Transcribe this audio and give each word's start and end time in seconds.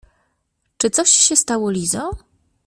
—Czy 0.77 0.89
coś 0.89 1.09
się 1.09 1.35
stało 1.35 1.71
Lizo? 1.71 2.11